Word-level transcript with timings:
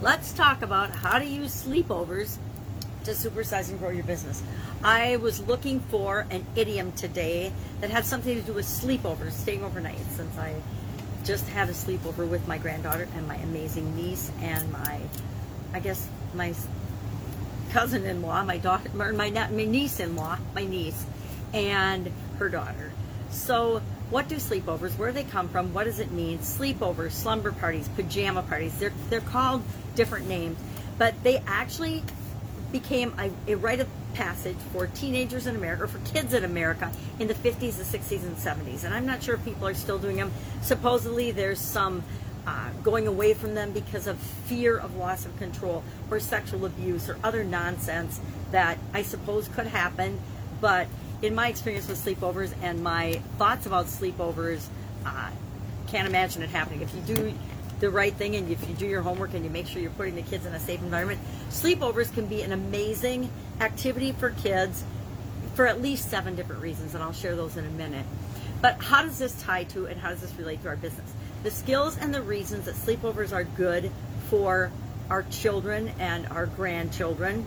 let's 0.00 0.32
talk 0.32 0.62
about 0.62 0.90
how 0.90 1.18
to 1.18 1.24
use 1.24 1.64
sleepovers 1.64 2.38
to 3.04 3.10
supersize 3.12 3.70
and 3.70 3.78
grow 3.78 3.90
your 3.90 4.04
business. 4.04 4.42
I 4.82 5.16
was 5.16 5.46
looking 5.46 5.80
for 5.80 6.26
an 6.30 6.44
idiom 6.56 6.92
today 6.92 7.52
that 7.80 7.90
had 7.90 8.04
something 8.06 8.34
to 8.34 8.42
do 8.42 8.54
with 8.54 8.66
sleepovers, 8.66 9.32
staying 9.32 9.62
overnight, 9.62 9.98
since 10.16 10.36
I 10.38 10.54
just 11.24 11.46
had 11.48 11.68
a 11.68 11.72
sleepover 11.72 12.28
with 12.28 12.46
my 12.48 12.56
granddaughter 12.56 13.08
and 13.14 13.28
my 13.28 13.36
amazing 13.36 13.94
niece 13.94 14.30
and 14.40 14.72
my, 14.72 14.98
I 15.74 15.80
guess, 15.80 16.08
my 16.34 16.54
cousin-in-law, 17.72 18.44
my 18.44 18.56
daughter, 18.58 18.88
my, 18.94 19.10
my 19.12 19.48
niece-in-law, 19.50 20.38
my 20.54 20.64
niece, 20.64 21.04
and 21.52 22.10
her 22.38 22.48
daughter. 22.48 22.92
So 23.30 23.82
what 24.10 24.28
do 24.28 24.36
sleepovers? 24.36 24.96
Where 24.98 25.10
do 25.10 25.14
they 25.14 25.24
come 25.24 25.48
from? 25.48 25.72
What 25.72 25.84
does 25.84 26.00
it 26.00 26.10
mean? 26.10 26.38
Sleepovers, 26.40 27.12
slumber 27.12 27.52
parties, 27.52 27.88
pajama 27.88 28.42
parties. 28.42 28.76
They're 28.78 28.92
they're 29.08 29.20
called 29.20 29.62
different 29.94 30.28
names, 30.28 30.58
but 30.98 31.22
they 31.22 31.38
actually 31.46 32.02
became 32.72 33.14
a, 33.18 33.30
a 33.52 33.56
rite 33.56 33.80
of 33.80 33.88
passage 34.14 34.56
for 34.72 34.86
teenagers 34.88 35.46
in 35.46 35.56
America, 35.56 35.84
or 35.84 35.86
for 35.88 35.98
kids 36.12 36.34
in 36.34 36.44
America 36.44 36.92
in 37.18 37.28
the 37.28 37.34
50s, 37.34 37.76
the 37.76 37.98
60s, 37.98 38.22
and 38.22 38.36
70s. 38.36 38.84
And 38.84 38.94
I'm 38.94 39.06
not 39.06 39.22
sure 39.22 39.36
if 39.36 39.44
people 39.44 39.66
are 39.66 39.74
still 39.74 39.98
doing 39.98 40.16
them. 40.16 40.32
Supposedly, 40.62 41.30
there's 41.30 41.60
some 41.60 42.02
uh, 42.46 42.70
going 42.82 43.06
away 43.06 43.34
from 43.34 43.54
them 43.54 43.72
because 43.72 44.06
of 44.06 44.18
fear 44.18 44.76
of 44.76 44.96
loss 44.96 45.26
of 45.26 45.36
control 45.38 45.82
or 46.10 46.18
sexual 46.20 46.64
abuse 46.64 47.08
or 47.08 47.18
other 47.22 47.44
nonsense 47.44 48.20
that 48.50 48.78
I 48.92 49.02
suppose 49.02 49.48
could 49.48 49.66
happen. 49.66 50.20
But 50.60 50.88
in 51.22 51.34
my 51.34 51.48
experience 51.48 51.88
with 51.88 52.02
sleepovers 52.02 52.52
and 52.62 52.82
my 52.82 53.20
thoughts 53.38 53.66
about 53.66 53.86
sleepovers, 53.86 54.66
uh, 55.04 55.30
can't 55.88 56.08
imagine 56.08 56.42
it 56.42 56.50
happening. 56.50 56.82
If 56.82 56.94
you 56.94 57.00
do 57.02 57.34
the 57.80 57.90
right 57.90 58.14
thing 58.14 58.36
and 58.36 58.50
if 58.50 58.68
you 58.68 58.74
do 58.74 58.86
your 58.86 59.02
homework 59.02 59.34
and 59.34 59.44
you 59.44 59.50
make 59.50 59.66
sure 59.66 59.80
you're 59.80 59.90
putting 59.90 60.14
the 60.14 60.22
kids 60.22 60.46
in 60.46 60.54
a 60.54 60.60
safe 60.60 60.80
environment, 60.82 61.20
sleepovers 61.50 62.12
can 62.12 62.26
be 62.26 62.42
an 62.42 62.52
amazing 62.52 63.30
activity 63.60 64.12
for 64.12 64.30
kids 64.30 64.84
for 65.54 65.66
at 65.66 65.82
least 65.82 66.10
seven 66.10 66.36
different 66.36 66.62
reasons, 66.62 66.94
and 66.94 67.02
I'll 67.02 67.12
share 67.12 67.36
those 67.36 67.56
in 67.56 67.66
a 67.66 67.70
minute. 67.70 68.06
But 68.62 68.82
how 68.82 69.02
does 69.02 69.18
this 69.18 69.40
tie 69.42 69.64
to 69.64 69.86
and 69.86 70.00
how 70.00 70.10
does 70.10 70.20
this 70.20 70.34
relate 70.36 70.62
to 70.62 70.68
our 70.68 70.76
business? 70.76 71.12
The 71.42 71.50
skills 71.50 71.96
and 71.98 72.14
the 72.14 72.22
reasons 72.22 72.66
that 72.66 72.74
sleepovers 72.74 73.32
are 73.32 73.44
good 73.44 73.90
for 74.28 74.70
our 75.08 75.24
children 75.24 75.92
and 75.98 76.26
our 76.28 76.46
grandchildren 76.46 77.44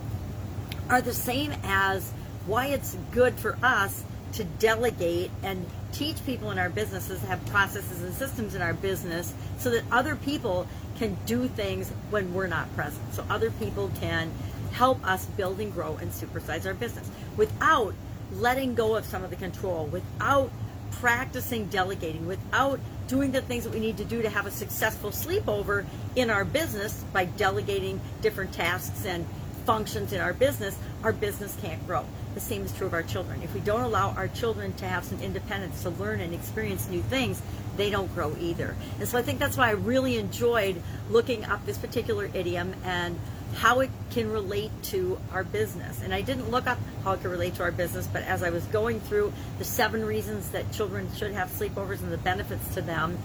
are 0.90 1.00
the 1.00 1.14
same 1.14 1.52
as 1.62 2.12
why 2.46 2.66
it's 2.66 2.96
good 3.12 3.34
for 3.34 3.56
us 3.62 4.04
to 4.34 4.44
delegate 4.44 5.30
and 5.42 5.64
teach 5.92 6.24
people 6.26 6.50
in 6.50 6.58
our 6.58 6.68
businesses 6.68 7.20
have 7.22 7.44
processes 7.46 8.02
and 8.02 8.12
systems 8.14 8.54
in 8.54 8.62
our 8.62 8.74
business 8.74 9.32
so 9.58 9.70
that 9.70 9.84
other 9.92 10.16
people 10.16 10.66
can 10.98 11.16
do 11.26 11.46
things 11.48 11.88
when 12.10 12.34
we're 12.34 12.48
not 12.48 12.72
present. 12.74 13.14
So 13.14 13.24
other 13.30 13.50
people 13.52 13.90
can 14.00 14.32
help 14.72 15.04
us 15.06 15.24
build 15.26 15.60
and 15.60 15.72
grow 15.72 15.96
and 16.00 16.10
supersize 16.10 16.66
our 16.66 16.74
business 16.74 17.08
without 17.36 17.94
letting 18.32 18.74
go 18.74 18.96
of 18.96 19.04
some 19.04 19.22
of 19.22 19.30
the 19.30 19.36
control, 19.36 19.86
without 19.86 20.50
practicing 20.92 21.66
delegating, 21.66 22.26
without 22.26 22.80
doing 23.06 23.30
the 23.30 23.42
things 23.42 23.64
that 23.64 23.72
we 23.72 23.80
need 23.80 23.98
to 23.98 24.04
do 24.04 24.22
to 24.22 24.30
have 24.30 24.46
a 24.46 24.50
successful 24.50 25.10
sleepover 25.10 25.84
in 26.16 26.30
our 26.30 26.44
business 26.44 27.04
by 27.12 27.24
delegating 27.24 28.00
different 28.22 28.52
tasks 28.52 29.04
and 29.04 29.26
functions 29.64 30.12
in 30.12 30.20
our 30.20 30.32
business, 30.32 30.78
our 31.02 31.12
business 31.12 31.56
can't 31.60 31.84
grow. 31.86 32.04
The 32.34 32.40
same 32.40 32.64
is 32.64 32.72
true 32.72 32.86
of 32.86 32.94
our 32.94 33.02
children. 33.02 33.42
If 33.42 33.54
we 33.54 33.60
don't 33.60 33.82
allow 33.82 34.10
our 34.10 34.28
children 34.28 34.72
to 34.74 34.86
have 34.86 35.04
some 35.04 35.20
independence 35.20 35.82
to 35.82 35.90
learn 35.90 36.20
and 36.20 36.34
experience 36.34 36.88
new 36.88 37.02
things, 37.02 37.40
they 37.76 37.90
don't 37.90 38.12
grow 38.14 38.36
either. 38.38 38.76
And 38.98 39.08
so 39.08 39.18
I 39.18 39.22
think 39.22 39.38
that's 39.38 39.56
why 39.56 39.68
I 39.68 39.72
really 39.72 40.18
enjoyed 40.18 40.80
looking 41.10 41.44
up 41.44 41.64
this 41.66 41.78
particular 41.78 42.30
idiom 42.32 42.74
and 42.84 43.18
how 43.54 43.80
it 43.80 43.90
can 44.10 44.30
relate 44.30 44.70
to 44.82 45.18
our 45.32 45.44
business. 45.44 46.02
And 46.02 46.12
I 46.12 46.20
didn't 46.20 46.50
look 46.50 46.66
up 46.66 46.78
how 47.04 47.12
it 47.12 47.22
could 47.22 47.30
relate 47.30 47.54
to 47.56 47.62
our 47.62 47.72
business, 47.72 48.06
but 48.06 48.22
as 48.24 48.42
I 48.42 48.50
was 48.50 48.64
going 48.66 49.00
through 49.00 49.32
the 49.58 49.64
seven 49.64 50.04
reasons 50.04 50.48
that 50.50 50.72
children 50.72 51.08
should 51.16 51.32
have 51.32 51.50
sleepovers 51.50 52.00
and 52.00 52.10
the 52.12 52.18
benefits 52.18 52.74
to 52.74 52.82
them, 52.82 53.18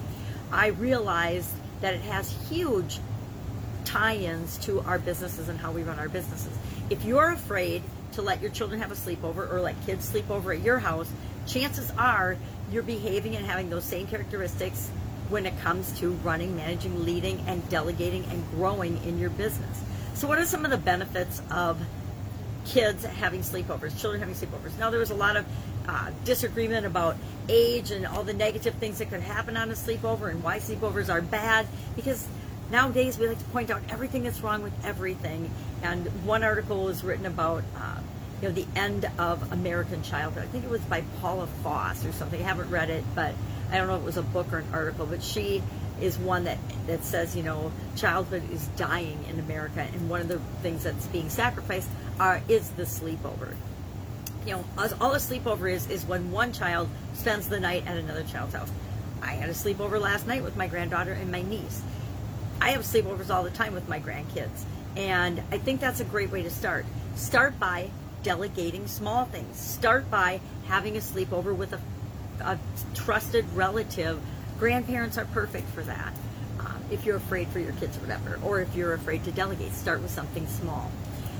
I 0.52 0.68
realized 0.68 1.50
that 1.80 1.94
it 1.94 2.02
has 2.02 2.30
huge 2.48 3.00
tie-ins 3.92 4.58
to 4.58 4.80
our 4.80 4.98
businesses 4.98 5.48
and 5.48 5.58
how 5.58 5.72
we 5.72 5.82
run 5.82 5.98
our 5.98 6.08
businesses. 6.08 6.56
If 6.90 7.04
you're 7.04 7.32
afraid 7.32 7.82
to 8.12 8.22
let 8.22 8.40
your 8.40 8.50
children 8.50 8.80
have 8.80 8.92
a 8.92 8.94
sleepover 8.94 9.50
or 9.50 9.60
let 9.60 9.74
kids 9.84 10.08
sleep 10.08 10.30
over 10.30 10.52
at 10.52 10.60
your 10.60 10.78
house, 10.78 11.10
chances 11.46 11.90
are 11.98 12.36
you're 12.70 12.82
behaving 12.82 13.36
and 13.36 13.44
having 13.44 13.68
those 13.68 13.84
same 13.84 14.06
characteristics 14.06 14.88
when 15.28 15.46
it 15.46 15.58
comes 15.60 15.98
to 16.00 16.10
running, 16.24 16.56
managing, 16.56 17.04
leading, 17.04 17.40
and 17.46 17.68
delegating 17.68 18.24
and 18.26 18.48
growing 18.52 19.02
in 19.04 19.18
your 19.18 19.30
business. 19.30 19.82
So, 20.14 20.28
what 20.28 20.38
are 20.38 20.44
some 20.44 20.64
of 20.64 20.70
the 20.70 20.76
benefits 20.76 21.40
of 21.50 21.80
kids 22.66 23.04
having 23.04 23.40
sleepovers, 23.40 23.98
children 24.00 24.20
having 24.20 24.34
sleepovers? 24.34 24.76
Now, 24.78 24.90
there 24.90 25.00
was 25.00 25.10
a 25.10 25.14
lot 25.14 25.36
of 25.36 25.46
uh, 25.88 26.10
disagreement 26.24 26.84
about 26.84 27.16
age 27.48 27.90
and 27.90 28.06
all 28.06 28.22
the 28.22 28.34
negative 28.34 28.74
things 28.74 28.98
that 28.98 29.10
could 29.10 29.22
happen 29.22 29.56
on 29.56 29.70
a 29.70 29.74
sleepover 29.74 30.30
and 30.30 30.42
why 30.42 30.58
sleepovers 30.58 31.12
are 31.12 31.22
bad 31.22 31.66
because 31.96 32.26
nowadays 32.70 33.18
we 33.18 33.28
like 33.28 33.38
to 33.38 33.44
point 33.46 33.70
out 33.70 33.82
everything 33.88 34.22
that's 34.22 34.40
wrong 34.40 34.62
with 34.62 34.72
everything. 34.84 35.50
And 35.82 36.06
one 36.24 36.42
article 36.42 36.84
was 36.84 37.02
written 37.02 37.26
about, 37.26 37.64
uh, 37.76 37.98
you 38.40 38.48
know, 38.48 38.54
the 38.54 38.66
end 38.76 39.10
of 39.18 39.52
American 39.52 40.02
childhood. 40.02 40.44
I 40.44 40.46
think 40.46 40.64
it 40.64 40.70
was 40.70 40.80
by 40.82 41.02
Paula 41.20 41.46
Foss 41.62 42.04
or 42.04 42.12
something. 42.12 42.40
I 42.40 42.44
haven't 42.44 42.70
read 42.70 42.90
it, 42.90 43.04
but 43.14 43.34
I 43.70 43.76
don't 43.76 43.86
know 43.86 43.96
if 43.96 44.02
it 44.02 44.06
was 44.06 44.16
a 44.16 44.22
book 44.22 44.52
or 44.52 44.58
an 44.58 44.66
article. 44.72 45.06
But 45.06 45.22
she 45.22 45.62
is 46.00 46.18
one 46.18 46.44
that 46.44 46.58
that 46.86 47.04
says, 47.04 47.36
you 47.36 47.42
know, 47.42 47.72
childhood 47.96 48.42
is 48.52 48.66
dying 48.76 49.24
in 49.28 49.38
America, 49.38 49.80
and 49.80 50.08
one 50.08 50.20
of 50.20 50.28
the 50.28 50.38
things 50.62 50.84
that's 50.84 51.06
being 51.08 51.28
sacrificed 51.28 51.88
are 52.18 52.40
is 52.48 52.70
the 52.70 52.84
sleepover. 52.84 53.54
You 54.46 54.52
know, 54.52 54.64
all 55.00 55.12
a 55.12 55.18
sleepover 55.18 55.70
is 55.70 55.88
is 55.90 56.06
when 56.06 56.30
one 56.30 56.52
child 56.52 56.88
spends 57.14 57.48
the 57.48 57.60
night 57.60 57.86
at 57.86 57.98
another 57.98 58.24
child's 58.24 58.54
house. 58.54 58.70
I 59.22 59.32
had 59.32 59.50
a 59.50 59.52
sleepover 59.52 60.00
last 60.00 60.26
night 60.26 60.42
with 60.42 60.56
my 60.56 60.66
granddaughter 60.66 61.12
and 61.12 61.30
my 61.30 61.42
niece 61.42 61.82
I 62.60 62.70
have 62.70 62.82
sleepovers 62.82 63.30
all 63.30 63.42
the 63.42 63.50
time 63.50 63.74
with 63.74 63.88
my 63.88 64.00
grandkids. 64.00 64.64
And 64.96 65.42
I 65.50 65.58
think 65.58 65.80
that's 65.80 66.00
a 66.00 66.04
great 66.04 66.30
way 66.30 66.42
to 66.42 66.50
start. 66.50 66.84
Start 67.14 67.58
by 67.58 67.90
delegating 68.22 68.86
small 68.86 69.24
things. 69.24 69.58
Start 69.58 70.10
by 70.10 70.40
having 70.66 70.96
a 70.96 71.00
sleepover 71.00 71.56
with 71.56 71.72
a, 71.72 71.80
a 72.40 72.58
trusted 72.94 73.46
relative. 73.54 74.20
Grandparents 74.58 75.16
are 75.16 75.24
perfect 75.26 75.68
for 75.70 75.82
that. 75.82 76.12
Um, 76.58 76.82
if 76.90 77.06
you're 77.06 77.16
afraid 77.16 77.48
for 77.48 77.60
your 77.60 77.72
kids 77.72 77.96
or 77.96 78.00
whatever, 78.00 78.38
or 78.44 78.60
if 78.60 78.74
you're 78.74 78.92
afraid 78.92 79.24
to 79.24 79.32
delegate, 79.32 79.72
start 79.72 80.02
with 80.02 80.10
something 80.10 80.46
small. 80.46 80.90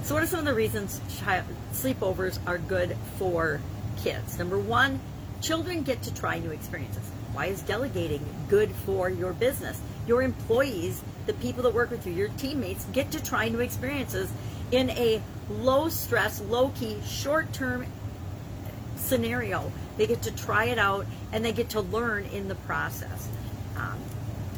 So, 0.02 0.14
what 0.14 0.22
are 0.22 0.26
some 0.26 0.38
of 0.38 0.46
the 0.46 0.54
reasons 0.54 0.98
child, 1.18 1.44
sleepovers 1.74 2.38
are 2.46 2.56
good 2.56 2.96
for 3.18 3.60
kids? 4.02 4.38
Number 4.38 4.58
one, 4.58 4.98
children 5.42 5.82
get 5.82 6.02
to 6.04 6.14
try 6.14 6.38
new 6.38 6.50
experiences. 6.50 7.02
Why 7.34 7.46
is 7.46 7.60
delegating 7.60 8.24
good 8.48 8.70
for 8.70 9.10
your 9.10 9.34
business? 9.34 9.78
Your 10.06 10.22
employees 10.22 11.02
the 11.26 11.34
people 11.34 11.62
that 11.62 11.74
work 11.74 11.90
with 11.90 12.06
you, 12.06 12.12
your 12.12 12.28
teammates, 12.28 12.84
get 12.86 13.12
to 13.12 13.22
try 13.22 13.48
new 13.48 13.60
experiences 13.60 14.30
in 14.72 14.90
a 14.90 15.22
low 15.48 15.88
stress, 15.88 16.40
low 16.40 16.70
key, 16.70 16.96
short 17.06 17.52
term 17.52 17.86
scenario. 18.96 19.70
They 19.96 20.06
get 20.06 20.22
to 20.22 20.32
try 20.32 20.66
it 20.66 20.78
out 20.78 21.06
and 21.32 21.44
they 21.44 21.52
get 21.52 21.70
to 21.70 21.80
learn 21.80 22.24
in 22.26 22.48
the 22.48 22.54
process. 22.54 23.28
Um, 23.76 23.98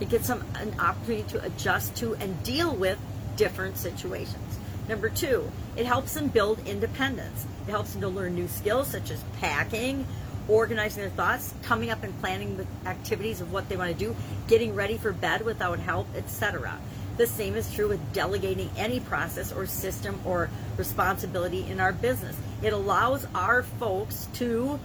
it 0.00 0.08
gives 0.08 0.28
them 0.28 0.44
an 0.54 0.74
opportunity 0.80 1.28
to 1.30 1.44
adjust 1.44 1.96
to 1.96 2.14
and 2.14 2.42
deal 2.42 2.74
with 2.74 2.98
different 3.36 3.76
situations. 3.76 4.58
Number 4.88 5.08
two, 5.08 5.50
it 5.76 5.86
helps 5.86 6.14
them 6.14 6.28
build 6.28 6.66
independence. 6.66 7.46
It 7.66 7.70
helps 7.70 7.92
them 7.92 8.00
to 8.00 8.08
learn 8.08 8.34
new 8.34 8.48
skills 8.48 8.88
such 8.88 9.10
as 9.10 9.22
packing, 9.40 10.06
organizing 10.48 11.02
their 11.02 11.10
thoughts, 11.10 11.54
coming 11.62 11.90
up 11.90 12.02
and 12.02 12.18
planning 12.20 12.56
the 12.56 12.66
activities 12.88 13.40
of 13.40 13.52
what 13.52 13.68
they 13.68 13.76
want 13.76 13.90
to 13.92 13.98
do, 13.98 14.14
getting 14.48 14.74
ready 14.74 14.98
for 14.98 15.12
bed 15.12 15.44
without 15.44 15.78
help, 15.78 16.06
etc. 16.16 16.78
The 17.16 17.26
same 17.26 17.56
is 17.56 17.72
true 17.72 17.88
with 17.88 18.12
delegating 18.12 18.70
any 18.76 19.00
process 19.00 19.52
or 19.52 19.66
system 19.66 20.18
or 20.24 20.48
responsibility 20.76 21.66
in 21.68 21.78
our 21.78 21.92
business. 21.92 22.36
It 22.62 22.72
allows 22.72 23.26
our 23.34 23.62
folks 23.62 24.28
to 24.34 24.80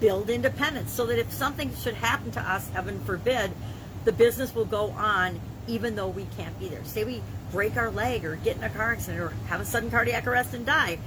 build 0.00 0.30
independence 0.30 0.92
so 0.92 1.06
that 1.06 1.18
if 1.18 1.32
something 1.32 1.74
should 1.76 1.94
happen 1.94 2.30
to 2.32 2.40
us, 2.40 2.68
heaven 2.70 3.00
forbid, 3.04 3.50
the 4.04 4.12
business 4.12 4.54
will 4.54 4.64
go 4.64 4.90
on 4.90 5.40
even 5.66 5.96
though 5.96 6.08
we 6.08 6.26
can't 6.36 6.58
be 6.60 6.68
there. 6.68 6.84
Say 6.84 7.04
we 7.04 7.22
break 7.50 7.76
our 7.76 7.90
leg 7.90 8.24
or 8.24 8.36
get 8.36 8.56
in 8.56 8.64
a 8.64 8.70
car 8.70 8.92
accident 8.92 9.20
or 9.20 9.32
have 9.48 9.60
a 9.60 9.64
sudden 9.64 9.90
cardiac 9.90 10.26
arrest 10.26 10.54
and 10.54 10.66
die 10.66 10.98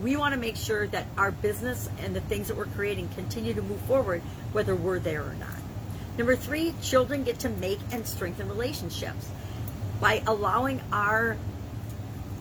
we 0.00 0.16
want 0.16 0.34
to 0.34 0.40
make 0.40 0.56
sure 0.56 0.86
that 0.88 1.06
our 1.16 1.30
business 1.30 1.88
and 2.00 2.14
the 2.14 2.20
things 2.22 2.48
that 2.48 2.56
we're 2.56 2.66
creating 2.66 3.08
continue 3.14 3.54
to 3.54 3.62
move 3.62 3.80
forward 3.82 4.22
whether 4.52 4.74
we're 4.74 4.98
there 4.98 5.22
or 5.22 5.34
not. 5.34 5.48
Number 6.16 6.36
three, 6.36 6.74
children 6.80 7.24
get 7.24 7.40
to 7.40 7.48
make 7.48 7.80
and 7.90 8.06
strengthen 8.06 8.48
relationships. 8.48 9.28
By 10.00 10.22
allowing 10.26 10.80
our 10.92 11.36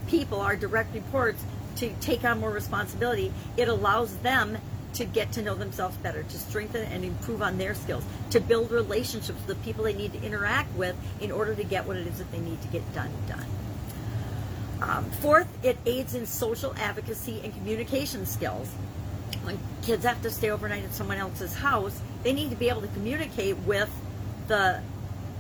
people, 0.07 0.41
our 0.41 0.55
direct 0.55 0.94
reports, 0.94 1.44
to 1.77 1.91
take 2.01 2.23
on 2.23 2.39
more 2.39 2.51
responsibility, 2.51 3.33
it 3.57 3.67
allows 3.67 4.15
them 4.17 4.57
to 4.94 5.06
get 5.06 5.31
to 5.33 5.41
know 5.41 5.56
themselves 5.56 5.97
better, 5.97 6.21
to 6.21 6.38
strengthen 6.38 6.83
and 6.83 7.03
improve 7.03 7.41
on 7.41 7.57
their 7.57 7.73
skills, 7.73 8.03
to 8.29 8.39
build 8.39 8.71
relationships 8.71 9.39
with 9.47 9.47
the 9.47 9.63
people 9.63 9.83
they 9.83 9.94
need 9.94 10.13
to 10.13 10.21
interact 10.21 10.71
with 10.75 10.95
in 11.19 11.31
order 11.31 11.56
to 11.56 11.63
get 11.63 11.88
what 11.88 11.97
it 11.97 12.06
is 12.06 12.19
that 12.19 12.31
they 12.31 12.39
need 12.39 12.61
to 12.61 12.67
get 12.67 12.94
done 12.94 13.09
done. 13.27 13.45
Um, 14.83 15.06
fourth, 15.21 15.47
it 15.63 15.77
aids 15.85 16.13
in 16.13 16.25
social 16.25 16.75
advocacy 16.77 17.39
and 17.41 17.53
communication 17.53 18.25
skills. 18.25 18.68
When 19.44 19.57
kids 19.81 20.03
have 20.03 20.21
to 20.24 20.30
stay 20.30 20.51
overnight 20.51 20.83
at 20.83 20.94
someone 20.94 21.18
else's 21.18 21.53
house, 21.53 22.00
they 22.24 22.33
need 22.33 22.50
to 22.50 22.57
be 22.57 22.68
able 22.68 22.81
to 22.81 22.88
communicate 22.89 23.57
with 23.59 23.89
the 24.47 24.81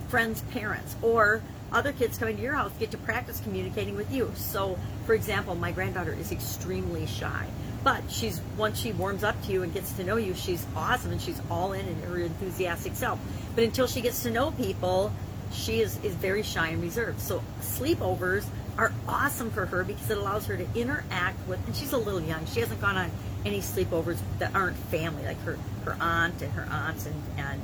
friends' 0.07 0.41
parents 0.51 0.95
or 1.01 1.41
other 1.73 1.91
kids 1.91 2.17
coming 2.17 2.37
to 2.37 2.41
your 2.41 2.53
house 2.53 2.71
get 2.79 2.91
to 2.91 2.97
practice 2.97 3.41
communicating 3.41 3.97
with 3.97 4.13
you. 4.13 4.31
So, 4.35 4.79
for 5.05 5.13
example, 5.13 5.55
my 5.55 5.71
granddaughter 5.71 6.13
is 6.13 6.31
extremely 6.31 7.05
shy, 7.05 7.45
but 7.83 8.01
she's 8.09 8.39
once 8.57 8.79
she 8.79 8.93
warms 8.93 9.25
up 9.25 9.41
to 9.43 9.51
you 9.51 9.63
and 9.63 9.73
gets 9.73 9.91
to 9.93 10.05
know 10.05 10.15
you, 10.15 10.35
she's 10.35 10.65
awesome 10.75 11.11
and 11.11 11.21
she's 11.21 11.41
all 11.51 11.73
in 11.73 11.85
and 11.85 12.03
her 12.05 12.19
enthusiastic 12.19 12.95
self. 12.95 13.19
But 13.55 13.65
until 13.65 13.87
she 13.87 13.99
gets 13.99 14.23
to 14.23 14.31
know 14.31 14.51
people, 14.51 15.11
she 15.51 15.81
is, 15.81 16.01
is 16.03 16.15
very 16.15 16.43
shy 16.43 16.69
and 16.69 16.81
reserved. 16.81 17.19
So 17.19 17.43
sleepovers 17.61 18.45
are 18.77 18.91
awesome 19.07 19.51
for 19.51 19.65
her 19.65 19.83
because 19.83 20.09
it 20.09 20.17
allows 20.17 20.45
her 20.47 20.57
to 20.57 20.67
interact 20.75 21.47
with 21.47 21.65
and 21.67 21.75
she's 21.75 21.93
a 21.93 21.97
little 21.97 22.21
young. 22.21 22.45
She 22.47 22.59
hasn't 22.59 22.81
gone 22.81 22.97
on 22.97 23.11
any 23.45 23.59
sleepovers 23.59 24.17
that 24.39 24.55
aren't 24.55 24.77
family, 24.77 25.25
like 25.25 25.41
her, 25.43 25.57
her 25.85 25.97
aunt 25.99 26.41
and 26.41 26.51
her 26.53 26.67
aunts 26.69 27.05
and, 27.05 27.23
and 27.37 27.61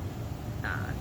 uh, 0.63 0.91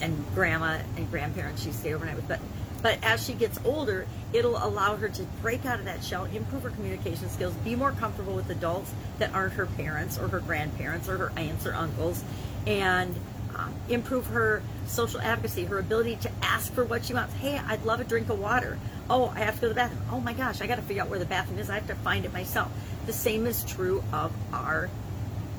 and 0.00 0.24
grandma 0.34 0.78
and 0.96 1.10
grandparents 1.10 1.62
she 1.62 1.72
stay 1.72 1.94
overnight 1.94 2.16
with. 2.16 2.28
But 2.28 2.40
but 2.80 2.98
as 3.02 3.24
she 3.24 3.32
gets 3.32 3.58
older, 3.64 4.06
it'll 4.32 4.56
allow 4.56 4.96
her 4.96 5.08
to 5.08 5.22
break 5.42 5.66
out 5.66 5.80
of 5.80 5.86
that 5.86 6.04
shell, 6.04 6.26
improve 6.26 6.62
her 6.62 6.70
communication 6.70 7.28
skills, 7.28 7.52
be 7.64 7.74
more 7.74 7.90
comfortable 7.92 8.34
with 8.34 8.48
adults 8.50 8.92
that 9.18 9.34
aren't 9.34 9.54
her 9.54 9.66
parents 9.66 10.16
or 10.16 10.28
her 10.28 10.38
grandparents 10.40 11.08
or 11.08 11.18
her 11.18 11.32
aunts 11.36 11.66
or 11.66 11.74
uncles, 11.74 12.22
and 12.66 13.16
Um, 13.58 13.74
improve 13.88 14.26
her 14.26 14.62
social 14.86 15.20
advocacy, 15.20 15.64
her 15.64 15.78
ability 15.78 16.16
to 16.16 16.30
ask 16.42 16.72
for 16.72 16.84
what 16.84 17.04
she 17.04 17.12
wants. 17.12 17.34
Hey, 17.34 17.58
I'd 17.58 17.84
love 17.84 18.00
a 18.00 18.04
drink 18.04 18.28
of 18.28 18.38
water. 18.38 18.78
Oh, 19.10 19.32
I 19.34 19.40
have 19.40 19.56
to 19.56 19.60
go 19.62 19.68
to 19.68 19.74
the 19.74 19.74
bathroom. 19.74 20.02
Oh 20.12 20.20
my 20.20 20.32
gosh, 20.32 20.60
I 20.60 20.66
got 20.66 20.76
to 20.76 20.82
figure 20.82 21.02
out 21.02 21.08
where 21.08 21.18
the 21.18 21.24
bathroom 21.24 21.58
is. 21.58 21.68
I 21.68 21.74
have 21.74 21.88
to 21.88 21.94
find 21.96 22.24
it 22.24 22.32
myself. 22.32 22.70
The 23.06 23.12
same 23.12 23.46
is 23.46 23.64
true 23.64 24.04
of 24.12 24.32
our 24.52 24.88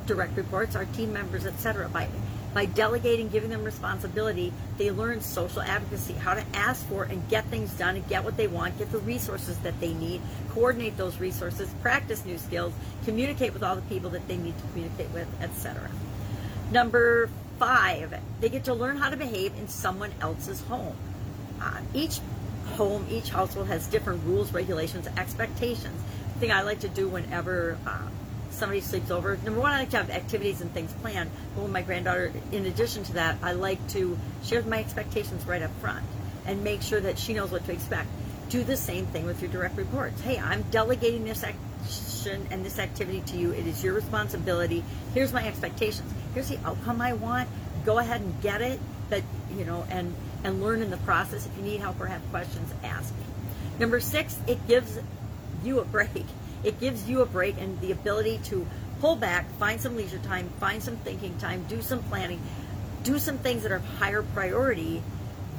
direct 0.05 0.37
reports, 0.37 0.75
our 0.75 0.85
team 0.85 1.11
members, 1.11 1.45
etc. 1.45 1.89
By 1.89 2.07
by 2.53 2.65
delegating, 2.65 3.29
giving 3.29 3.51
them 3.51 3.63
responsibility, 3.63 4.51
they 4.77 4.89
learn 4.89 5.21
social 5.21 5.61
advocacy, 5.61 6.13
how 6.13 6.33
to 6.33 6.43
ask 6.55 6.83
for 6.87 7.03
and 7.03 7.27
get 7.29 7.45
things 7.45 7.71
done 7.73 7.95
and 7.95 8.07
get 8.07 8.23
what 8.23 8.37
they 8.37 8.47
want, 8.47 8.77
get 8.79 8.91
the 8.91 8.97
resources 8.99 9.57
that 9.59 9.79
they 9.79 9.93
need, 9.93 10.19
coordinate 10.49 10.97
those 10.97 11.19
resources, 11.19 11.69
practice 11.83 12.25
new 12.25 12.39
skills, 12.39 12.73
communicate 13.05 13.53
with 13.53 13.61
all 13.61 13.75
the 13.75 13.83
people 13.83 14.09
that 14.09 14.27
they 14.27 14.37
need 14.37 14.57
to 14.57 14.63
communicate 14.69 15.09
with, 15.11 15.27
etc. 15.41 15.91
Number 16.71 17.29
five, 17.59 18.19
they 18.39 18.49
get 18.49 18.63
to 18.63 18.73
learn 18.73 18.97
how 18.97 19.09
to 19.09 19.17
behave 19.17 19.53
in 19.59 19.67
someone 19.67 20.11
else's 20.21 20.61
home. 20.61 20.95
Uh, 21.61 21.81
each 21.93 22.19
home, 22.75 23.05
each 23.09 23.29
household 23.29 23.67
has 23.67 23.85
different 23.87 24.23
rules, 24.23 24.53
regulations, 24.53 25.07
expectations. 25.17 26.01
The 26.35 26.39
thing 26.39 26.51
I 26.51 26.61
like 26.61 26.79
to 26.79 26.87
do 26.87 27.07
whenever 27.09 27.77
uh, 27.85 28.07
somebody 28.51 28.79
sleeps 28.79 29.11
over. 29.11 29.37
Number 29.43 29.59
one, 29.59 29.71
I 29.71 29.79
like 29.79 29.89
to 29.91 29.97
have 29.97 30.09
activities 30.09 30.61
and 30.61 30.71
things 30.73 30.93
planned. 31.01 31.29
But 31.55 31.63
with 31.63 31.71
my 31.71 31.81
granddaughter, 31.81 32.31
in 32.51 32.65
addition 32.65 33.03
to 33.05 33.13
that, 33.13 33.37
I 33.43 33.51
like 33.51 33.85
to 33.89 34.17
share 34.43 34.61
my 34.63 34.79
expectations 34.79 35.45
right 35.45 35.61
up 35.61 35.71
front 35.81 36.05
and 36.45 36.63
make 36.63 36.81
sure 36.81 37.01
that 37.01 37.19
she 37.19 37.33
knows 37.33 37.51
what 37.51 37.65
to 37.65 37.73
expect. 37.73 38.07
Do 38.49 38.63
the 38.63 38.77
same 38.77 39.05
thing 39.07 39.25
with 39.25 39.41
your 39.41 39.51
direct 39.51 39.77
reports. 39.77 40.21
Hey, 40.21 40.39
I'm 40.39 40.63
delegating 40.71 41.25
this 41.25 41.43
action 41.43 42.47
and 42.49 42.65
this 42.65 42.79
activity 42.79 43.21
to 43.27 43.37
you. 43.37 43.51
It 43.51 43.67
is 43.67 43.83
your 43.83 43.93
responsibility. 43.93 44.83
Here's 45.13 45.31
my 45.31 45.45
expectations. 45.45 46.11
Here's 46.39 46.57
the 46.57 46.65
outcome 46.65 47.01
I 47.01 47.11
want. 47.11 47.49
Go 47.83 47.97
ahead 47.97 48.21
and 48.21 48.41
get 48.41 48.61
it. 48.61 48.79
But 49.09 49.23
you 49.57 49.65
know, 49.65 49.85
and 49.89 50.15
and 50.45 50.63
learn 50.63 50.81
in 50.81 50.89
the 50.89 50.95
process. 50.95 51.45
If 51.45 51.57
you 51.57 51.63
need 51.63 51.81
help 51.81 51.99
or 51.99 52.05
have 52.05 52.21
questions, 52.29 52.73
ask 52.81 53.13
me. 53.13 53.25
Number 53.77 53.99
six, 53.99 54.39
it 54.47 54.65
gives 54.65 54.97
you 55.63 55.79
a 55.79 55.85
break. 55.85 56.09
It 56.61 56.77
gives 56.81 57.09
you 57.09 57.21
a 57.21 57.25
break 57.25 57.55
and 57.57 57.79
the 57.79 57.93
ability 57.93 58.41
to 58.45 58.67
pull 58.99 59.15
back, 59.15 59.49
find 59.59 59.79
some 59.79 59.95
leisure 59.95 60.17
time, 60.17 60.49
find 60.59 60.83
some 60.83 60.97
thinking 60.97 61.37
time, 61.37 61.63
do 61.69 61.81
some 61.81 62.03
planning, 62.03 62.41
do 63.03 63.17
some 63.17 63.37
things 63.37 63.63
that 63.63 63.71
are 63.71 63.77
of 63.77 63.85
higher 63.97 64.23
priority 64.23 65.01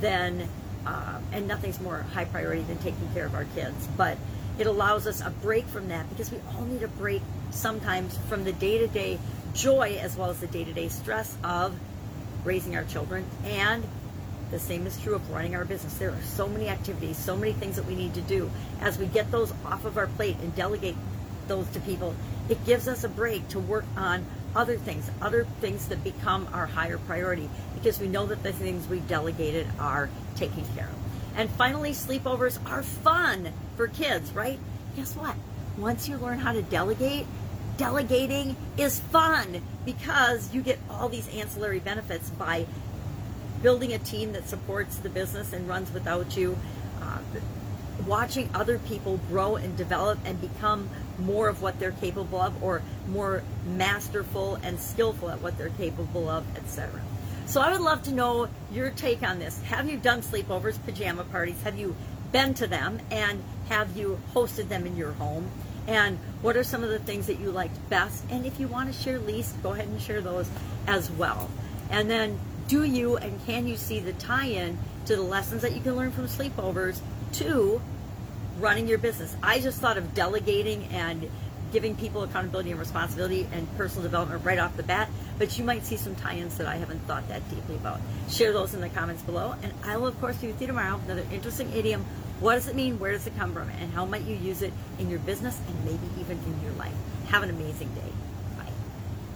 than, 0.02 0.46
uh, 0.84 1.18
and 1.32 1.48
nothing's 1.48 1.80
more 1.80 2.04
high 2.12 2.26
priority 2.26 2.60
than 2.64 2.76
taking 2.76 3.08
care 3.14 3.24
of 3.24 3.34
our 3.34 3.46
kids. 3.54 3.88
But 3.96 4.18
it 4.58 4.66
allows 4.66 5.06
us 5.06 5.22
a 5.22 5.30
break 5.30 5.66
from 5.68 5.88
that 5.88 6.06
because 6.10 6.30
we 6.30 6.38
all 6.52 6.66
need 6.66 6.82
a 6.82 6.88
break 6.88 7.22
sometimes 7.50 8.18
from 8.28 8.44
the 8.44 8.52
day 8.52 8.76
to 8.76 8.86
day 8.86 9.18
joy 9.54 9.98
as 10.00 10.16
well 10.16 10.30
as 10.30 10.40
the 10.40 10.46
day 10.46 10.64
to 10.64 10.72
day 10.72 10.88
stress 10.88 11.36
of 11.44 11.74
raising 12.44 12.76
our 12.76 12.84
children 12.84 13.24
and 13.44 13.84
the 14.50 14.58
same 14.58 14.86
is 14.86 15.00
true 15.00 15.14
of 15.14 15.30
running 15.30 15.54
our 15.54 15.64
business. 15.64 15.96
There 15.98 16.10
are 16.10 16.22
so 16.22 16.48
many 16.48 16.68
activities, 16.68 17.16
so 17.16 17.36
many 17.36 17.52
things 17.52 17.76
that 17.76 17.86
we 17.86 17.94
need 17.94 18.14
to 18.14 18.20
do. 18.20 18.50
As 18.80 18.98
we 18.98 19.06
get 19.06 19.30
those 19.30 19.52
off 19.64 19.84
of 19.84 19.96
our 19.96 20.08
plate 20.08 20.36
and 20.42 20.54
delegate 20.56 20.96
those 21.46 21.68
to 21.70 21.80
people, 21.80 22.14
it 22.48 22.64
gives 22.66 22.88
us 22.88 23.04
a 23.04 23.08
break 23.08 23.46
to 23.48 23.60
work 23.60 23.84
on 23.96 24.24
other 24.56 24.76
things, 24.76 25.08
other 25.22 25.44
things 25.60 25.86
that 25.88 26.02
become 26.02 26.48
our 26.52 26.66
higher 26.66 26.98
priority 26.98 27.48
because 27.74 28.00
we 28.00 28.08
know 28.08 28.26
that 28.26 28.42
the 28.42 28.52
things 28.52 28.88
we 28.88 28.98
delegated 29.00 29.68
are 29.78 30.10
taken 30.34 30.64
care 30.74 30.88
of. 30.88 31.38
And 31.38 31.48
finally, 31.50 31.92
sleepovers 31.92 32.58
are 32.68 32.82
fun 32.82 33.52
for 33.76 33.86
kids, 33.86 34.32
right? 34.32 34.58
Guess 34.96 35.14
what? 35.14 35.36
Once 35.78 36.08
you 36.08 36.16
learn 36.16 36.38
how 36.38 36.52
to 36.52 36.62
delegate, 36.62 37.26
delegating 37.80 38.54
is 38.76 39.00
fun 39.00 39.62
because 39.86 40.52
you 40.52 40.60
get 40.60 40.78
all 40.90 41.08
these 41.08 41.26
ancillary 41.30 41.78
benefits 41.80 42.28
by 42.28 42.66
building 43.62 43.94
a 43.94 43.98
team 43.98 44.32
that 44.32 44.46
supports 44.46 44.96
the 44.96 45.08
business 45.08 45.54
and 45.54 45.66
runs 45.66 45.90
without 45.90 46.36
you, 46.36 46.58
uh, 47.00 47.18
watching 48.06 48.50
other 48.52 48.78
people 48.80 49.18
grow 49.30 49.56
and 49.56 49.78
develop 49.78 50.18
and 50.26 50.38
become 50.42 50.90
more 51.18 51.48
of 51.48 51.62
what 51.62 51.80
they're 51.80 51.90
capable 51.92 52.38
of 52.38 52.62
or 52.62 52.82
more 53.08 53.42
masterful 53.64 54.56
and 54.56 54.78
skillful 54.78 55.30
at 55.30 55.40
what 55.40 55.56
they're 55.56 55.70
capable 55.70 56.28
of, 56.28 56.44
etc. 56.58 57.00
So 57.46 57.62
I 57.62 57.72
would 57.72 57.80
love 57.80 58.02
to 58.02 58.12
know 58.12 58.48
your 58.70 58.90
take 58.90 59.22
on 59.22 59.38
this. 59.38 59.58
Have 59.62 59.88
you 59.88 59.96
done 59.96 60.20
sleepovers, 60.20 60.78
pajama 60.84 61.24
parties? 61.24 61.62
Have 61.62 61.78
you 61.78 61.96
been 62.30 62.52
to 62.54 62.66
them 62.66 63.00
and 63.10 63.42
have 63.70 63.96
you 63.96 64.20
hosted 64.34 64.68
them 64.68 64.86
in 64.86 64.98
your 64.98 65.12
home? 65.12 65.50
And 65.86 66.18
what 66.42 66.56
are 66.56 66.64
some 66.64 66.82
of 66.82 66.90
the 66.90 66.98
things 66.98 67.26
that 67.26 67.40
you 67.40 67.50
liked 67.50 67.76
best? 67.88 68.24
And 68.30 68.46
if 68.46 68.60
you 68.60 68.68
want 68.68 68.92
to 68.92 68.98
share 68.98 69.18
least, 69.18 69.62
go 69.62 69.72
ahead 69.72 69.88
and 69.88 70.00
share 70.00 70.20
those 70.20 70.48
as 70.86 71.10
well. 71.10 71.50
And 71.90 72.10
then 72.10 72.38
do 72.68 72.84
you 72.84 73.16
and 73.16 73.44
can 73.46 73.66
you 73.66 73.76
see 73.76 73.98
the 73.98 74.12
tie-in 74.12 74.78
to 75.06 75.16
the 75.16 75.22
lessons 75.22 75.62
that 75.62 75.72
you 75.72 75.80
can 75.80 75.96
learn 75.96 76.12
from 76.12 76.28
sleepovers 76.28 77.00
to 77.34 77.80
running 78.60 78.86
your 78.86 78.98
business? 78.98 79.36
I 79.42 79.60
just 79.60 79.80
thought 79.80 79.98
of 79.98 80.14
delegating 80.14 80.84
and 80.92 81.28
giving 81.72 81.96
people 81.96 82.22
accountability 82.22 82.70
and 82.70 82.78
responsibility 82.78 83.46
and 83.52 83.66
personal 83.76 84.02
development 84.02 84.44
right 84.44 84.58
off 84.58 84.76
the 84.76 84.82
bat, 84.82 85.08
but 85.38 85.58
you 85.58 85.64
might 85.64 85.84
see 85.84 85.96
some 85.96 86.14
tie-ins 86.16 86.58
that 86.58 86.66
I 86.66 86.76
haven't 86.76 87.00
thought 87.06 87.28
that 87.28 87.48
deeply 87.50 87.76
about. 87.76 88.00
Share 88.28 88.52
those 88.52 88.74
in 88.74 88.80
the 88.80 88.88
comments 88.88 89.22
below, 89.22 89.54
and 89.62 89.72
I 89.84 89.96
will 89.96 90.08
of 90.08 90.20
course 90.20 90.36
be 90.36 90.48
with 90.48 90.60
you 90.60 90.66
tomorrow 90.66 90.96
with 90.96 91.04
another 91.06 91.26
interesting 91.32 91.72
idiom. 91.72 92.04
What 92.40 92.54
does 92.54 92.68
it 92.68 92.74
mean? 92.74 92.98
Where 92.98 93.12
does 93.12 93.26
it 93.26 93.36
come 93.36 93.52
from? 93.52 93.68
And 93.68 93.92
how 93.92 94.06
might 94.06 94.22
you 94.22 94.34
use 94.34 94.62
it 94.62 94.72
in 94.98 95.10
your 95.10 95.18
business 95.18 95.60
and 95.68 95.84
maybe 95.84 96.08
even 96.18 96.38
in 96.38 96.62
your 96.62 96.72
life? 96.72 96.94
Have 97.28 97.42
an 97.42 97.50
amazing 97.50 97.88
day. 97.88 98.12